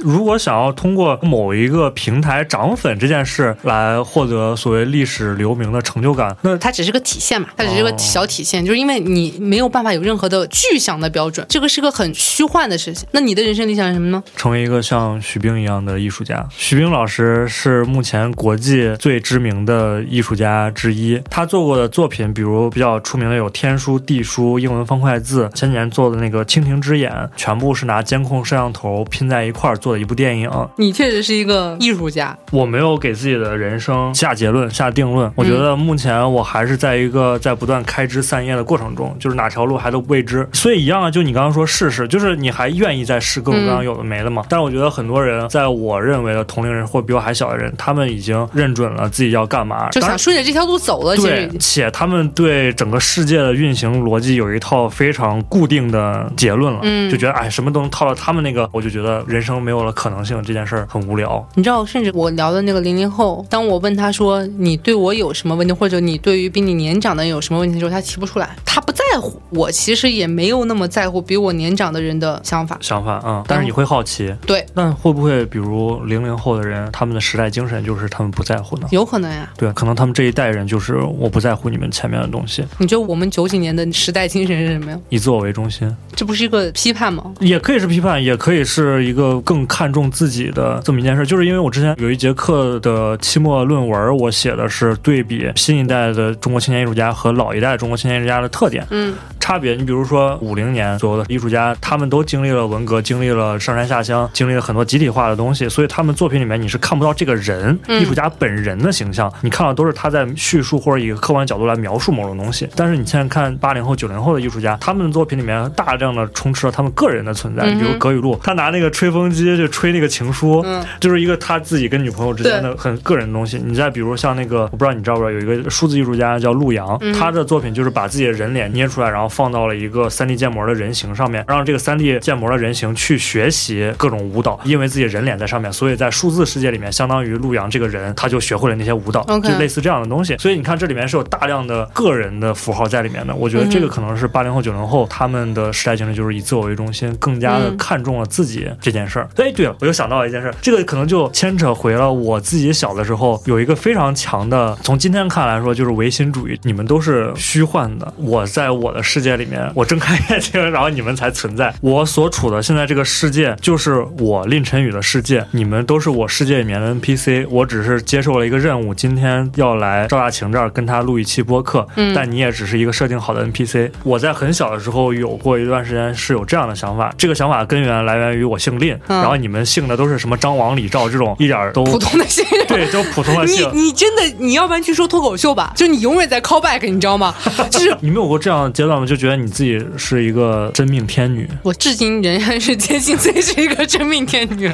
[0.00, 13.06] 如果想要通过某一个平台涨粉这件事来获得所谓历史留名的成就感，那它只是个体现嘛，它只是个小体现，就是因为你没有办法有任何的具象的标准，这个是个很虚幻的事情。
[13.12, 14.22] 那你的人生理想是什么呢？
[14.36, 16.46] 成为一个像徐冰一样的艺术家。
[16.50, 30.48] 徐冰老师是目前国际最知名的艺术家之一，他做过的作品，比如比较出名的有天书、地书、英文方块字，前几年做的那个《蜻蜓之眼》，全部是拿监控摄像头拼在一块儿做做的一部电影。
[30.76, 35.30] 你确实是一个艺术家，我没有给自己的人生下结论、下定论。
[35.34, 40.48] 我觉得目前我还是在一个在不断开枝散叶的过程中，就是哪条路还都未知。
[40.52, 44.44] 所以一样啊，就你刚刚说试试，就是你还愿意再试各种各样有的没的吗？
[44.48, 51.16] 但是我觉得很多人，在我认为的同龄人或比我还小的人，他们已经认准了自己要干嘛，就想顺着这条路走了。
[51.16, 61.46] 对，且他们对整个世界的运行逻辑有一套非常固定的结论了，嗯就觉得哎，什么都能套到他们那个，我就觉得人生没有了可能性，这件事儿很无聊。
[61.54, 69.40] 你知道，甚至我聊的那个零零后，当我问他说你对我有什么问题，或者你对于比你年长的人有什么问题的时候，他提不出来，他不在乎。
[69.50, 72.78] 我其实也没有那么在乎比我年长的人的想法。
[72.80, 78.86] 想法，嗯，但是你会好奇，对，那会不会比如零零后的人，他们的时代精神就是他们不在乎呢？
[78.90, 82.64] 有可能呀，对，可能他们这一代人就是我不在乎你们前面的东西。
[82.78, 84.98] 你觉得我们九几年的时代精神是什么呀？
[85.08, 87.32] 以自我为中心，这不是一个批判吗？
[87.40, 91.24] 也可以是批判，也可以是一个更看重自己的这么一件事。
[91.24, 99.76] 就是因为我之前有一节课的期末论文，我写的是对比新一代的中国青年艺术家和老一代中国青年艺术家的特点，嗯，差别。
[99.76, 112.68] 你比如说五零年左右的艺术家，他们都经历了文革，经历了上山下乡，经历了很多集体化的东西，所以他们作品里面你是看不到这个人艺术家本人的形象，你看到都是他在叙述或者以客观角度来描述某种东西。
[112.74, 120.64] 但是你现在看八零后、九零后的艺术家，他们的作品里面大量的充斥了他们个人的存在，比如葛雨露，他拿那个吹风机就吹那个情书，
[120.98, 123.60] 就是一个他自己跟女朋友之间的很个人的东西。
[123.64, 140.36] 你再比如像那个，我不知道你知不知道，有一个数字艺术家叫陆阳，他的作品就是把自己的人脸捏出来，然后放到了一个三 D 建模的人形上面，让这个三 D 建模的人形去学习各种舞蹈，因为自己人脸在上面，所以在数字世界里面，相当于陆阳这个人他就学会了那些舞蹈，就类似这样的东西。
[140.38, 143.34] 所以你看这里面是有大量的个人的符号在里面的。
[143.34, 149.28] 我觉得这个可能是八零后、九零后他们的时代精神，就是以自我为中心，更加的看重了自己这件事儿。
[149.50, 156.58] 哎，对了，我又想到了一件事，这个可能就牵扯回了我自己小的时候有一个非常强的，从今天看来说就是唯心主义。
[156.62, 161.74] 你们都是虚幻的，我在我的世界里面，我睁开眼睛，然后你们才存在。
[161.80, 167.46] 我所处的现在这个世界就是我令晨宇的世界，你们都是我世界里面的 NPC。
[167.50, 173.90] 我只是接受了一个任务，今天要来赵大晴这儿跟他录一期播客，嗯但你也只是一个设定好的 NPC。
[174.04, 183.68] 我在很小的时候有过一段时间是有这样的想法，这个想法根源来源于我姓令，然后你们姓的都是什么张王李赵这种一点都普通的姓，对，就普通的姓。
[183.74, 187.34] 你你真的你要不然去说脱口秀吧，就你永远在 call back，你知道吗？
[187.70, 189.06] 就是你没有过这样的阶段吗？
[189.06, 191.48] 就觉得你自己是一个真命天女？
[191.62, 194.70] 我至今仍然是坚信自己是一个真命天女。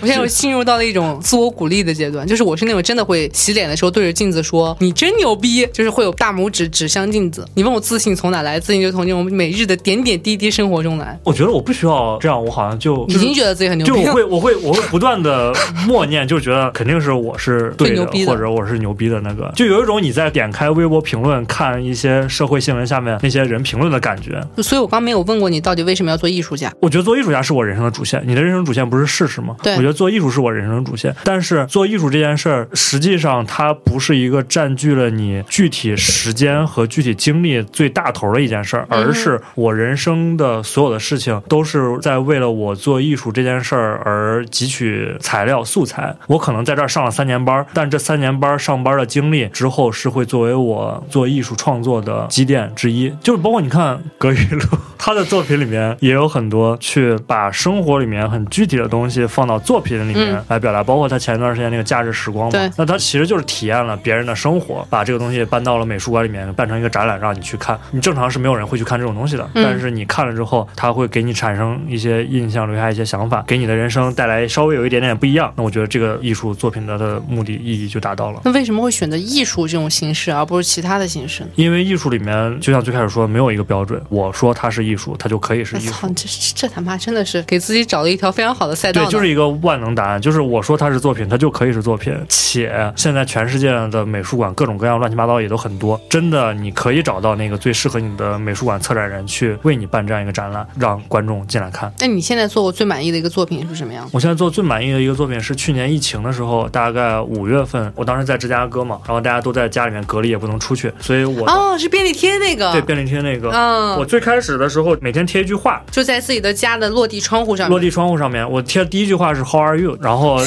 [0.00, 7.44] 我现在进入到了一种自我鼓励的阶段，就是我是那种真的会洗脸的时候对着镜子说“你真牛逼”，就是会有大拇指指向镜子。
[7.54, 8.60] 你问我自信从哪来？
[8.60, 11.18] 自信就从这种每日的点点滴滴生活中来。
[11.24, 14.04] 我觉得我不需要这样，我好像就已经觉得自己很牛逼。
[14.04, 15.52] 就我会，我会，我会不断的
[15.86, 19.50] 默念，就觉得肯定是我是对的，或者我是牛逼的那个。
[19.54, 24.42] 就有一种你在点开微博评论看一些社会新闻下面那些人评论的感觉。
[24.62, 26.72] 所以我刚没有问过你到底为什么要做艺术家？
[26.80, 28.22] 我觉得做艺术家是我人生的主线。
[28.26, 29.56] 你的人生主线不是事实吗？
[29.62, 31.14] 对，我觉得做艺术是我人生主线。
[31.24, 46.14] 但是做艺术这件事儿，实际上它不是一个占据了你具体时间和具体精力最大头的一件事儿，而是我人生的所有的事情都是在为了我做艺术这件事儿而汲取材料素材。
[46.26, 53.12] 我可能在这儿上了三年班，但这三年班上班的经历之后是会作为我做艺术创作的积淀之一。
[53.22, 67.78] 就是包括你看葛雨露，他的作品里面也有很多去把生活里面很具体的东西放到作品里面来表达，包括他前一段时间那个假日时光嘛，那他其实就是体验了别人的生活，把这个东西搬到了美术馆里面，办成一个展览让你去看。
[67.90, 75.52] 你正常是没有人会去看这种东西的，但是你看了之后，他会给你产生一些印象，留下一些想法，给你的人生带来稍微有一点点不一样。
[75.56, 78.40] 那我觉得这个艺术作品的的目的意义就达到了。
[78.44, 81.46] 那为什么会选择艺术这种形式而不是其他的形式？
[81.56, 86.08] 因为艺术里面就像最开始说，没有一个标准，我说它是艺术，它就可以是艺术。
[86.14, 89.04] 这这他妈真的是给自己找了一条非常好的赛道。
[89.04, 92.14] 对，就是一个万能答案，就是我说它是作品，它就可以是作品。
[92.28, 101.92] 且现在全世界的美术馆各种各样乱七八糟也都很多，真的你可以找到那个最适合你的美术馆策展人去为你办这样一个展览，让观众进来看。
[101.98, 104.08] 那你现在做过最满意的一个作品是什么样？
[104.12, 119.98] 我现在做最满意的一个作品是去年疫情的时候，大概五月份，我当时在芝加哥嘛，然后大家都在家里面隔离，也不能出去，所以我哦是便利贴那个，对便利贴那个，嗯，我最开始的时候每天贴一句话，就在自己的家的落地窗户上，落地窗户上面，我贴的第一句话是 How are you？
[120.00, 120.40] 然后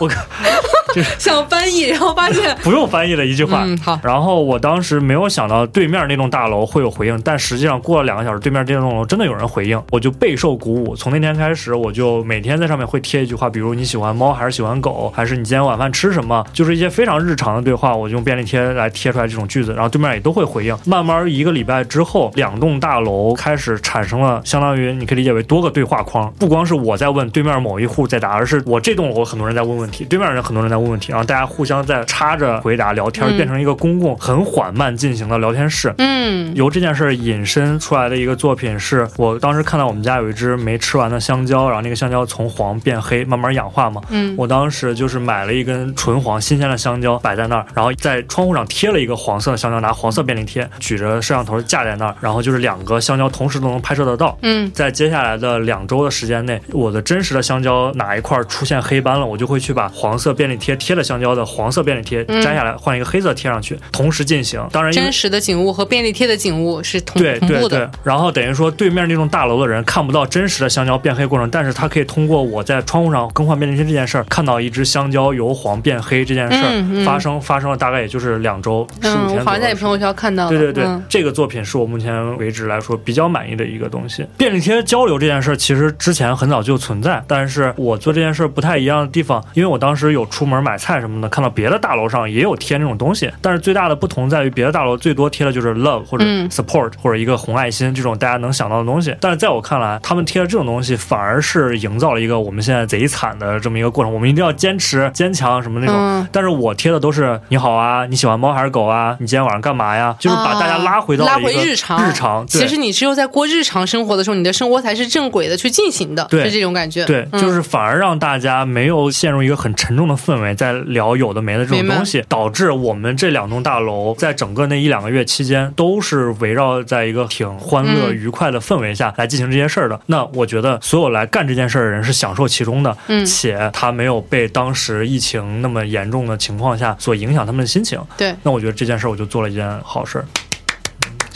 [0.00, 0.10] 我。
[1.18, 3.62] 想翻译，然后发现 不用翻译的一句话。
[3.64, 10.94] 嗯好然后我当时没有想到对面那栋大楼会有回应，但实际上过了两个小时，对面这栋楼真的有人回应，我就备受鼓舞。
[10.96, 20.76] 从那天开始，我就每天在上面会贴一句话，比如你喜欢猫还是喜欢狗，还是你今天晚饭吃什么，就是一些非常日常的对话，我就用便利贴来贴出来这种句子，然后对面也都会回应。
[20.84, 35.94] 慢慢一个礼拜之后，两栋大楼开始产生了相当于你可以理解为多个对话框，不光是我在问对面某一户在答，而是我这栋楼很多人在问问题，对面人很多人在问问题，然后大家互相在插着回答聊天，嗯变成一个公共很缓慢进行的聊天室。
[35.98, 44.00] 嗯由这件事儿引申出来的一个作品是，我当时看到我们家有一只没吃完的香蕉，然后那个香蕉从黄变黑，慢慢氧化嘛。
[44.10, 54.36] 嗯我当时就是买了一根纯黄新鲜的香蕉摆在那儿，然后在窗户上贴了一个黄色的香蕉，拿黄色便利贴举着摄像头架在那儿，然后就是两个香蕉同时都能拍摄得到。
[54.42, 64.64] 嗯在接下来的两周的时间内，我的真实的香蕉哪一块出现黑斑了，我就会去把黄色便利贴贴了香蕉的黄色便利贴嗯摘下来，换一个黑色贴上去，同时进行。
[64.70, 79.96] 当然，真实的景物和便利贴的景物是同对对对同步的。，然后等于说对面那栋大楼的人看不到真实的香蕉变黑过程，但是他可以通过我在窗户上更换便利贴这件事儿，看到一只香蕉由黄变黑这件事儿、发生，发生了大概也就是两周十五嗯，天我好像在你朋友。
[79.96, 80.48] 圈看到。
[80.48, 84.26] 对对对，嗯这个作品是我目前为止来说比较满意的一个东西。
[84.36, 105.94] 便利贴交流这件事儿，其实之前很早就存在，但是我做这件事儿不太一样的地方，因为我当时有出门买菜什么的，看到别的大楼上也有贴那种东西，但是最大的不同在于别的大楼最多贴的就是 love 或者嗯 support、或者一个红爱心这种大家能想到的东西，但是在我看来，他们贴的这种东西反而是营造了一个我们现在贼惨的这么一个过程，我们一定要坚持坚强什么那种。
[105.96, 109.16] 嗯但是我贴的都是你好啊，你喜欢猫还是狗啊？
[109.20, 110.14] 你今天晚上干嘛呀？
[110.18, 112.02] 就是把大家拉回到啊拉回日常。
[112.06, 117.04] 日常，其实你只有在过日常生活的时候，你的生活才是正轨的去进行的，对是这种感觉。
[117.04, 130.00] 对，嗯就是反而让大家没有陷入一个很沉重的氛围，在聊有的没的这种东西，导致我们这两栋大楼在整个那一两个月期间，都是围绕在一个挺欢乐、嗯愉快的氛围下来进行这些事儿的。
[130.06, 138.00] 那我觉得所有来干这件事儿的人是享受其中的，嗯且他没有被当时疫情那么严重的情况下所影响他们的心情。
[138.16, 140.24] 对，那我觉得这件事儿我就做了一件好事儿。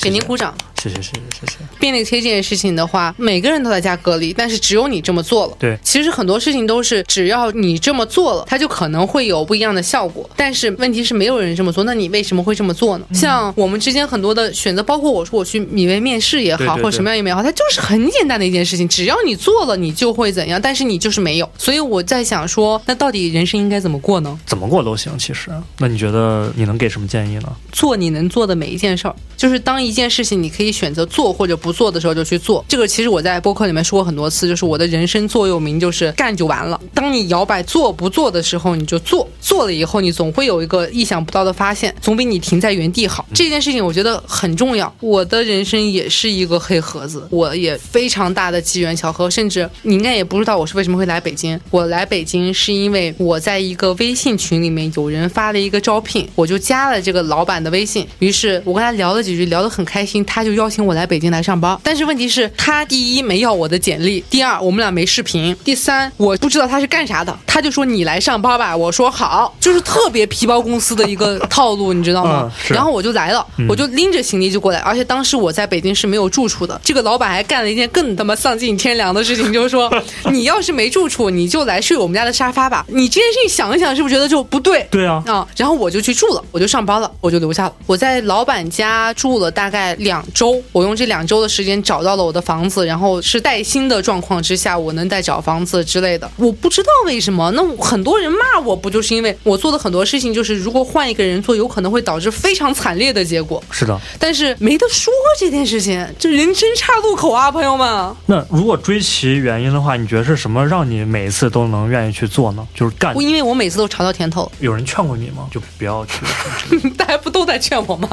[0.01, 0.55] 给您鼓掌。
[0.57, 1.59] 谢谢谢谢谢谢。
[1.79, 5.57] 便利贴这件事情的话，每个人都在家隔离，但是只有你这么做了。
[5.59, 10.29] 对其实很多事情都是只要你这么做了，它就可能会有不一样的效果。
[10.37, 13.07] 但是问题是没有人这么做，那你为什么会这么做呢？
[13.13, 21.51] 像我们之间很多的选择，包括我说我去米味面试也好，对对对或者什么样也好，它就是很简单的一件事情，只要你做了，你就会怎样，但是你就是没有。
[21.59, 24.39] 所以我在想说，那到底人生应该怎么过呢？
[24.47, 25.51] 怎么过都行，其实。
[25.79, 27.53] 那你觉得你能给什么建议呢？
[27.73, 32.65] 做你能做的每一件事儿，就是当一件事情你可以选择做或者不做的时候就去做。
[32.69, 36.81] 这个其实我在播客里面说过很多次，就是我的人生座右铭就是干就完了。
[36.95, 43.27] 当你摇摆做不做的时候，你就做，做了以后你总会有一个意想不到的发现，总比你停在原地好。
[43.35, 44.93] 这件事情我觉得很重要。
[45.01, 51.59] 我的人生也是一个黑盒子，我也非常大的机缘巧合，甚至你应该也不知道我是为什么会来北京。
[51.71, 58.07] 我来北京是因为我在一个微信群里面有人发了一个招聘，我就加了这个老板的微信。
[58.19, 61.79] 于是我跟他聊了几句，聊得很开心，他就邀请我来北京来上班。
[61.83, 72.53] 但是问题是，他第一没要我的简历，第二我们俩没视频，第三我不知道他是干啥的，他就说你来上班吧，我说好，就是特别皮包公司的一个套路，你知道吗？
[72.69, 76.79] 嗯然后我就来了，我就拎着行李就过来，而且当时我在北京是没有住处的。
[76.85, 79.91] 这个老板还干了一件更他妈丧尽天良的事情，就是说，
[80.31, 82.85] 你要是没住处，你就来睡我们家的沙发吧。
[82.89, 84.87] 你这件事情想一想，是不是觉得就不对？
[84.91, 87.73] 对啊，啊、然后我就去住了，我就上班了，我就留下了。
[87.87, 96.31] 我在老板家住了大概两周，我用这两周的时间找到了我的房子，然后是带薪的状况之下，我能再找房子之类的。
[96.37, 103.63] 我不知道为什么，那很多人骂我，不就是因为我做的很多事情，就是如果换一个人做，有可能会导致非常惨烈的结果。
[103.71, 103.99] 是的。
[104.19, 108.15] 但是没得说这件事情，这人生岔路口啊，朋友们。
[108.27, 112.67] 那如果追其原因的话，你觉得是什么让你每一次都能愿意去做呢？
[112.75, 113.23] 就是干我。
[113.23, 115.47] 因为我每次都尝到甜头，有人劝过你吗？
[115.51, 116.21] 就不要去。
[116.97, 118.09] 大家不都在劝我吗？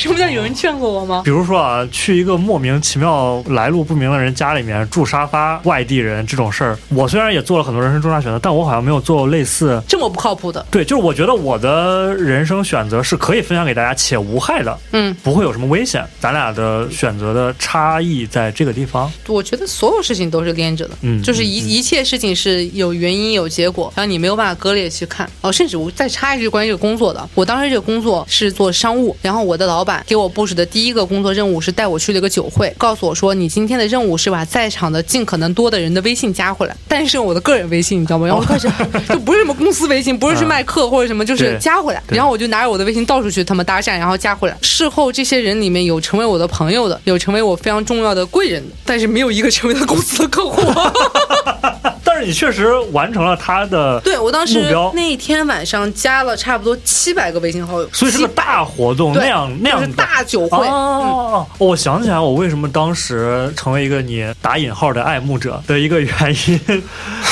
[0.00, 1.20] 什么叫有人劝过我吗？
[1.24, 9.82] 比如说啊，去一个莫名其妙、来路不明的人家里面住沙发，外地人这种事儿，我虽然也做了很多人生重大选择，但我好像没有做过类似。
[9.86, 16.02] 这么不靠谱的，对，就是我觉得我的人生选择是可以分享给大家且无害的，嗯，不会有什么危险。
[16.18, 19.10] 咱俩的选择的差异在这个地方。
[19.26, 25.28] 我觉得所有事情都是连着的，嗯就是一、一切事情是有原因有结果，然后你没有办法割裂去看。
[25.42, 38.26] 哦，甚至我再插一句关于这个工作的，我当时这个工作是做商务，然后我的老板板给我布置的第一个工作任务是带我去了一个酒会，告诉我说你今天的任务是把在场的尽可能多的人的微信加回来，但是我的个人微信你知道吗？
[38.28, 38.70] 然后我开始
[39.08, 42.00] 就不是什么公司微信，不是去卖课或者什么，就是加回来。
[42.06, 44.56] 然后我就拿着我的微信到处去他们搭讪，然后加回来。
[44.62, 50.62] 事后这些人里面有成为我的朋友的，有成为我非常重要的贵人的，但是没有一个成为他公司的客户。
[52.20, 60.66] 你确实完成了他的，对我当时目标那一天晚上加了差不多七百个微信好友，所以是个大活动，那样那样就是的大酒会。
[60.66, 66.12] 嗯哦，我想起来，我为什么当时成为一个你打引号的爱慕者的一个原
[66.48, 66.60] 因，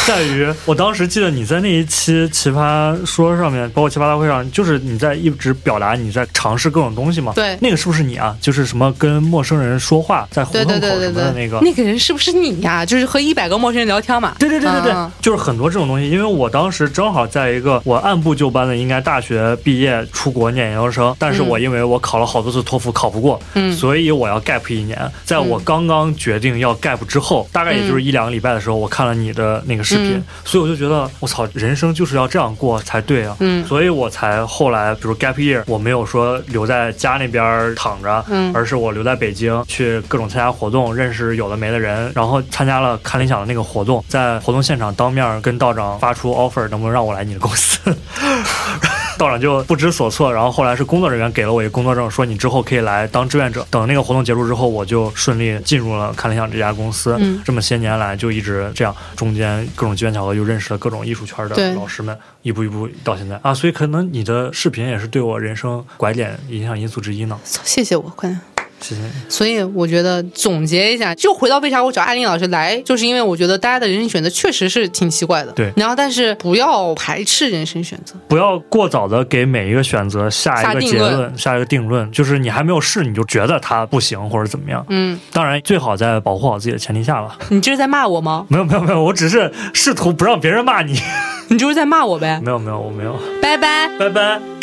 [0.07, 7.33] 在于我当时记得你在那一期奇葩说上面，包括奇葩大会上，就是你在一直表达你在尝试各种东西嘛。
[7.35, 8.37] 对那个是不是你啊？
[8.41, 11.59] 就是什么跟陌生人说话，在胡对同口什么的那个。
[11.61, 12.85] 那个人是不是你呀？
[12.85, 14.35] 就是和一百个陌生人聊天嘛。
[14.39, 16.09] 对对对对就是很多这种东西。
[16.11, 24.99] 因为我当时正好在一个我按部就班的，应该大学毕业出国念研究生，但是我因为我考了好多次托福考不过，嗯所以我要 gap 一年。
[25.25, 33.37] 在我刚刚决定要 gap 之后，大概也就是一两个礼拜的时候，我看了你的那个视频，嗯所以我就觉得我操，人生就是要这样过才对啊。
[33.41, 47.81] 嗯所以我才后来，比如 gap year，我没有说留在家那边躺着，嗯而是我留在北京去各种参加活动，认识有的没的人，然后参加了看理想的那个活动，在活动现场当面跟道长发出 offer，能不能让我来你的公司？
[49.17, 53.67] 道长就不知所措，然后后来是工作人员给了我一个工作证，说你之后可以来当志愿者。
[53.71, 57.17] 等那个活动结束之后，我就顺利进入了看理想这家公司。
[57.19, 63.55] 嗯这么些年来就一直这样，中间各种机缘巧合又认识了各种艺术圈的老师们，一步一步到现在啊。
[63.55, 67.37] 所以可能你的视频也是对我人生拐点影响因素之一呢。
[67.43, 68.58] 谢谢我，快点。
[68.81, 69.03] 谢谢。
[69.29, 75.53] 所以我觉得总结一下，就回到为啥我找艾琳老师来，就是因为我觉得大家的人生选择确实是挺奇怪的。
[75.53, 78.15] 对然后但是不要排斥人生选择。
[78.29, 84.85] 不要过早的给每一个选择下一个结论，下一个定论，就是你还没有试，你就觉得它不行或者怎么样。
[84.89, 87.39] 嗯，当然，最好在保护好自己的前提下吧。
[87.49, 88.47] 你这是在骂我吗？
[88.49, 90.99] 没有没有没有，我只是试图不让别人骂你。
[91.49, 92.41] 你就是在骂我呗。
[92.45, 93.19] 没有没有，我没有。
[93.41, 93.89] 拜拜。
[93.99, 94.58] 拜拜。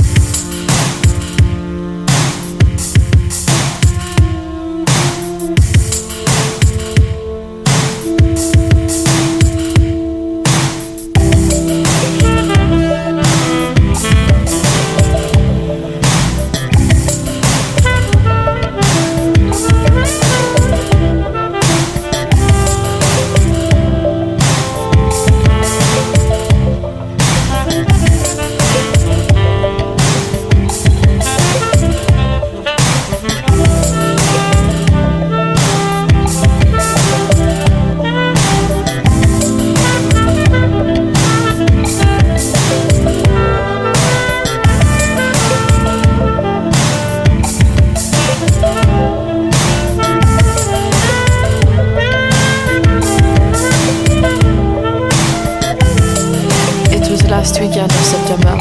[57.46, 58.58] Last weekend of September.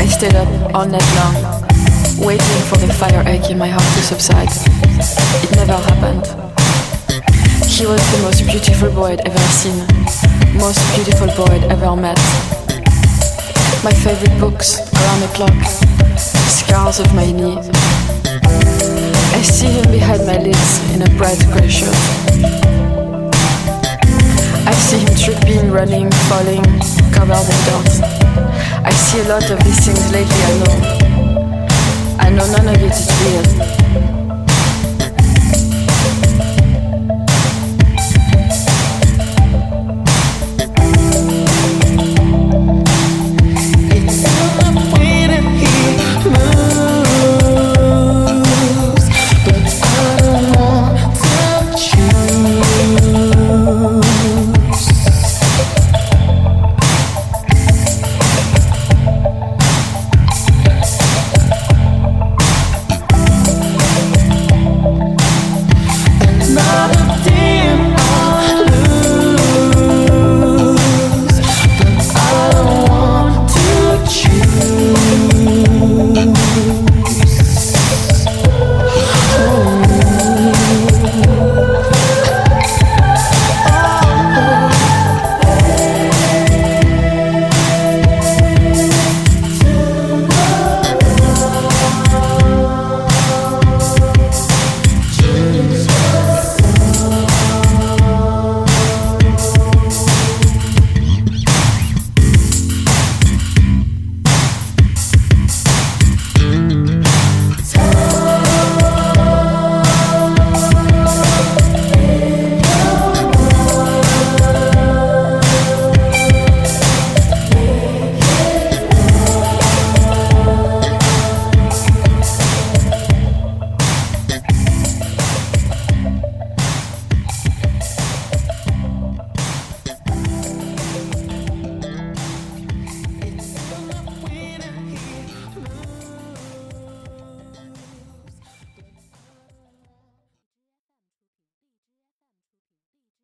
[0.00, 1.36] I stayed up all night long,
[2.24, 4.48] waiting for the fire ache in my heart to subside.
[5.44, 6.24] It never happened.
[7.68, 9.76] He was the most beautiful boy I'd ever seen,
[10.56, 12.16] most beautiful boy I'd ever met.
[13.84, 15.60] My favorite books, around the clock,
[16.48, 17.58] scars of my knee.
[19.36, 22.85] I see him behind my lids in a bright gray shirt.
[24.66, 26.64] I see him tripping, running, falling,
[27.12, 28.02] covered in dirt.
[28.84, 30.96] I see a lot of these things lately, I know.
[32.18, 34.05] I know none of it is real.